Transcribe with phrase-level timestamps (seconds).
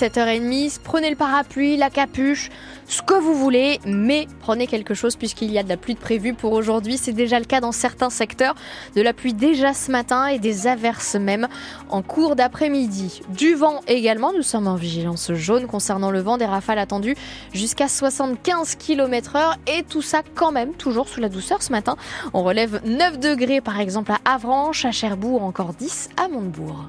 [0.00, 0.78] 7h30.
[0.82, 2.48] Prenez le parapluie, la capuche,
[2.86, 5.98] ce que vous voulez, mais prenez quelque chose puisqu'il y a de la pluie de
[5.98, 6.96] prévue pour aujourd'hui.
[6.96, 8.54] C'est déjà le cas dans certains secteurs.
[8.96, 11.48] De la pluie déjà ce matin et des averses même
[11.90, 13.20] en cours d'après-midi.
[13.28, 14.32] Du vent également.
[14.32, 16.38] Nous sommes en vigilance jaune concernant le vent.
[16.38, 17.16] Des rafales attendues
[17.52, 21.96] jusqu'à 75 km/h et tout ça quand même toujours sous la douceur ce matin.
[22.32, 26.88] On relève 9 degrés par exemple à Avranches, à Cherbourg, encore 10 à Montebourg.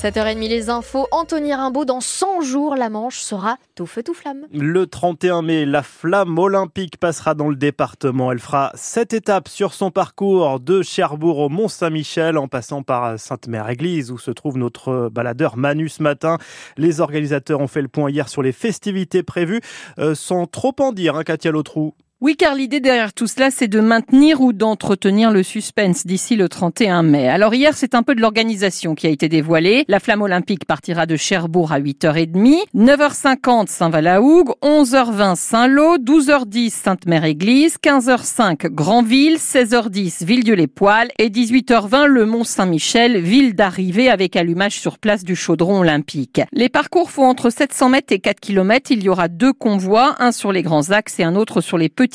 [0.00, 4.46] 7h30 les infos, Anthony Rimbaud, dans 100 jours, la Manche sera tout feu tout flamme.
[4.52, 8.30] Le 31 mai, la flamme olympique passera dans le département.
[8.30, 14.12] Elle fera 7 étapes sur son parcours de Cherbourg au Mont-Saint-Michel en passant par Sainte-Mère-Église
[14.12, 16.38] où se trouve notre baladeur Manu ce matin.
[16.76, 19.62] Les organisateurs ont fait le point hier sur les festivités prévues
[19.98, 21.96] euh, sans trop en dire, hein, Katia Lotrou.
[22.20, 26.48] Oui, car l'idée derrière tout cela, c'est de maintenir ou d'entretenir le suspense d'ici le
[26.48, 27.28] 31 mai.
[27.28, 29.84] Alors hier, c'est un peu de l'organisation qui a été dévoilée.
[29.86, 38.66] La flamme olympique partira de Cherbourg à 8h30, 9h50 Saint-Valahougue, 11h20 Saint-Lô, 12h10 Sainte-Mère-Église, 15h05
[38.66, 45.78] Grandville, 16h10 Villedieu-les-Poils et 18h20 le Mont-Saint-Michel, ville d'arrivée avec allumage sur place du chaudron
[45.82, 46.40] olympique.
[46.50, 48.90] Les parcours font entre 700 mètres et 4 km.
[48.90, 51.88] Il y aura deux convois, un sur les grands axes et un autre sur les
[51.88, 52.07] petits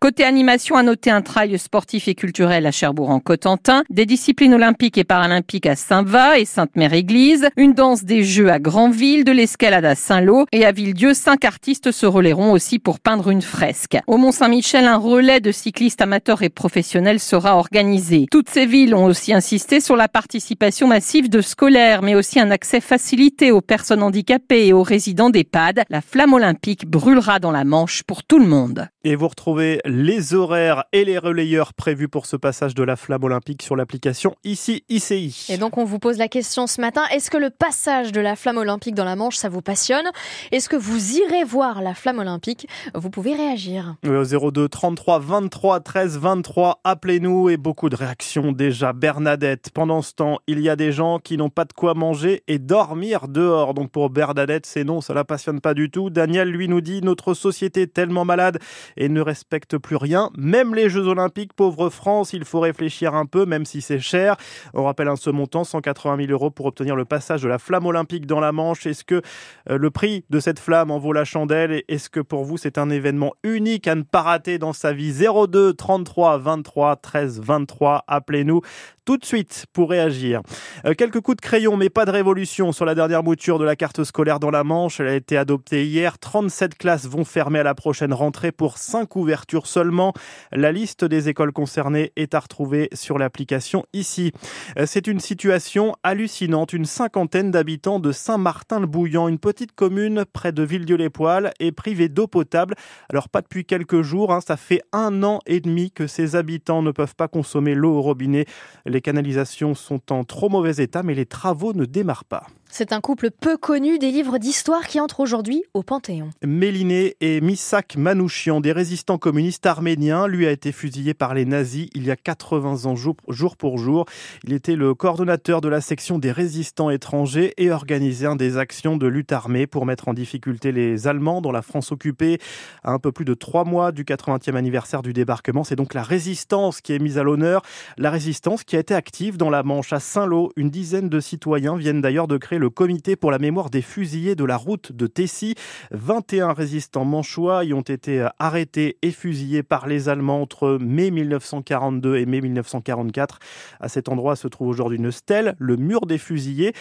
[0.00, 4.54] Côté animation, à noter un trail sportif et culturel à Cherbourg en Cotentin, des disciplines
[4.54, 9.84] olympiques et paralympiques à Saint-Va et Sainte-Mère-Église, une danse des Jeux à Grandville, de l'escalade
[9.84, 13.96] à Saint-Lô et à Villedieu, cinq artistes se relayeront aussi pour peindre une fresque.
[14.06, 18.26] Au Mont-Saint-Michel, un relais de cyclistes amateurs et professionnels sera organisé.
[18.30, 22.50] Toutes ces villes ont aussi insisté sur la participation massive de scolaires, mais aussi un
[22.50, 25.84] accès facilité aux personnes handicapées et aux résidents d'EHPAD.
[25.90, 28.88] La flamme olympique brûlera dans la Manche pour tout le monde.
[29.18, 33.62] Vous retrouvez les horaires et les relayeurs prévus pour ce passage de la flamme olympique
[33.62, 35.46] sur l'application ici ICI.
[35.48, 38.36] Et donc on vous pose la question ce matin, est-ce que le passage de la
[38.36, 40.06] flamme olympique dans la Manche, ça vous passionne?
[40.52, 42.68] Est-ce que vous irez voir la flamme olympique?
[42.94, 43.96] Vous pouvez réagir.
[44.06, 48.92] au 02 33 23 13 23, appelez-nous et beaucoup de réactions déjà.
[48.92, 52.44] Bernadette, pendant ce temps, il y a des gens qui n'ont pas de quoi manger
[52.46, 53.74] et dormir dehors.
[53.74, 56.08] Donc pour Bernadette, c'est non, ça la passionne pas du tout.
[56.08, 58.60] Daniel, lui, nous dit, notre société est tellement malade
[58.96, 60.30] et ne respecte plus rien.
[60.36, 64.36] Même les Jeux Olympiques, pauvre France, il faut réfléchir un peu, même si c'est cher.
[64.74, 67.86] On rappelle un ce montant, 180 000 euros pour obtenir le passage de la flamme
[67.86, 68.86] olympique dans la Manche.
[68.86, 69.22] Est-ce que
[69.70, 71.82] euh, le prix de cette flamme en vaut la chandelle?
[71.88, 75.12] Est-ce que pour vous c'est un événement unique à ne pas rater dans sa vie?
[75.12, 78.04] 02 33 23 13 23.
[78.06, 78.62] Appelez-nous
[79.08, 80.42] tout de suite pour réagir.
[80.84, 83.74] Euh, quelques coups de crayon, mais pas de révolution sur la dernière mouture de la
[83.74, 85.00] carte scolaire dans la Manche.
[85.00, 86.18] Elle a été adoptée hier.
[86.18, 90.12] 37 classes vont fermer à la prochaine rentrée pour 5 ouvertures seulement.
[90.52, 94.32] La liste des écoles concernées est à retrouver sur l'application ici.
[94.78, 96.72] Euh, c'est une situation hallucinante.
[96.72, 102.74] Une cinquantaine d'habitants de Saint-Martin-le-Bouillant, une petite commune près de Villedieu-les-Poils, est privée d'eau potable.
[103.10, 106.82] Alors pas depuis quelques jours, hein, ça fait un an et demi que ces habitants
[106.82, 108.46] ne peuvent pas consommer l'eau au robinet.
[108.86, 112.46] Les canalisations sont en trop mauvais état, mais les travaux ne démarrent pas.
[112.70, 116.30] C'est un couple peu connu des livres d'histoire qui entre aujourd'hui au Panthéon.
[116.44, 121.88] Méliné et Misak Manouchian, des résistants communistes arméniens, lui a été fusillé par les nazis
[121.94, 124.04] il y a 80 ans jour pour jour.
[124.44, 129.06] Il était le coordonnateur de la section des résistants étrangers et organisait des actions de
[129.06, 132.38] lutte armée pour mettre en difficulté les Allemands dans la France occupée.
[132.82, 136.02] À un peu plus de trois mois du 80e anniversaire du débarquement, c'est donc la
[136.02, 137.62] résistance qui est mise à l'honneur.
[137.96, 140.52] La résistance qui a été active dans la Manche à Saint-Lô.
[140.56, 144.34] Une dizaine de citoyens viennent d'ailleurs de créer le comité pour la mémoire des fusillés
[144.34, 145.54] de la route de Tessy.
[145.90, 152.16] 21 résistants manchois y ont été arrêtés et fusillés par les Allemands entre mai 1942
[152.16, 153.38] et mai 1944.
[153.80, 156.72] À cet endroit se trouve aujourd'hui une stèle, le mur des fusillés,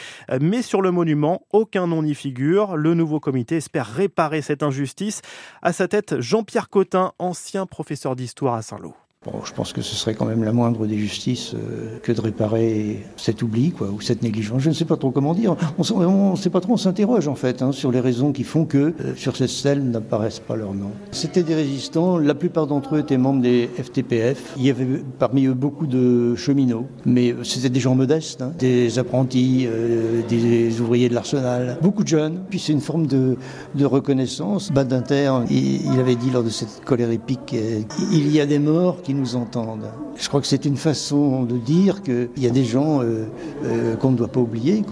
[0.41, 2.75] mais sur le monument, aucun nom n'y figure.
[2.75, 5.21] Le nouveau comité espère réparer cette injustice.
[5.61, 8.95] À sa tête, Jean-Pierre Cotin, ancien professeur d'histoire à Saint-Lô
[9.45, 13.05] je pense que ce serait quand même la moindre des justices euh, que de réparer
[13.15, 14.61] cet oubli ou cette négligence.
[14.61, 15.55] Je ne sais pas trop comment dire.
[15.77, 18.65] On ne sait pas trop, on s'interroge en fait hein, sur les raisons qui font
[18.65, 20.91] que euh, sur cette stèle n'apparaissent pas leurs noms.
[21.11, 24.53] C'était des résistants, la plupart d'entre eux étaient membres des FTPF.
[24.57, 24.87] Il y avait
[25.19, 29.67] parmi eux beaucoup de cheminots, mais euh, c'était des gens modestes, hein, des apprentis,
[30.29, 32.41] des ouvriers de l'arsenal, beaucoup de jeunes.
[32.49, 33.37] Puis c'est une forme de,
[33.75, 34.71] de reconnaissance.
[34.71, 37.55] Badinter, il, il, avait dit lors de cette colère épique,
[38.11, 39.27] il y a des morts qui nous.
[40.15, 43.25] Je crois que c'est une façon de dire qu'il y a des gens euh,
[43.63, 44.83] euh, qu'on ne doit pas oublier.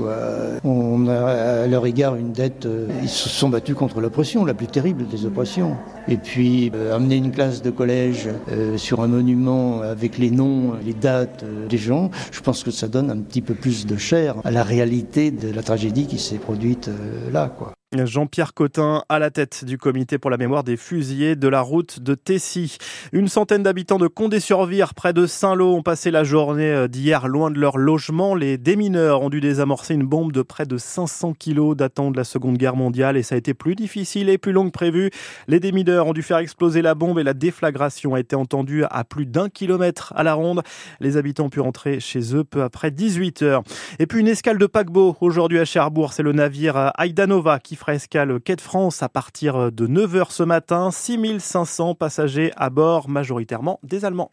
[0.64, 2.66] On a à leur égard une dette.
[2.66, 5.78] Euh, ils se sont battus contre l'oppression, la plus terrible des oppressions.
[6.08, 8.30] Et puis amener une classe de collège
[8.78, 13.10] sur un monument avec les noms, les dates des gens, je pense que ça donne
[13.10, 16.90] un petit peu plus de chair à la réalité de la tragédie qui s'est produite
[17.32, 17.50] là.
[17.50, 17.74] Quoi.
[18.04, 22.02] Jean-Pierre Cotin à la tête du comité pour la mémoire des fusillés de la route
[22.02, 22.78] de Tessy.
[23.14, 27.52] Une centaine d'habitants de Condé-sur-Vire, près de Saint-Lô, ont passé la journée euh, d'hier loin
[27.52, 28.36] de leur logement.
[28.36, 32.24] Les démineurs ont dû désamorcer une bombe de près de 500 kilos datant de la
[32.24, 35.12] Seconde Guerre mondiale et ça a été plus difficile et plus long que prévu.
[35.48, 39.04] Les démineurs ont dû faire exploser la bombe et la déflagration a été entendue à
[39.04, 40.62] plus d'un kilomètre à la ronde.
[41.00, 43.64] Les habitants ont pu rentrer chez eux peu après 18 heures.
[44.00, 47.76] Et puis une escale de paquebot aujourd'hui à Cherbourg, c'est le navire euh, Aidanova qui
[47.94, 50.90] escale Quai de France à partir de 9h ce matin.
[50.92, 54.32] 6500 passagers à bord, majoritairement des Allemands.